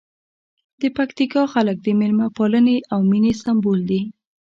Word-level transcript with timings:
د 0.81 0.83
پکتیکا 0.97 1.43
خلک 1.53 1.77
د 1.81 1.87
مېلمه 1.99 2.27
پالنې 2.37 2.77
او 2.93 2.99
مینې 3.09 3.33
سمبول 3.43 3.79
دي. 3.89 4.01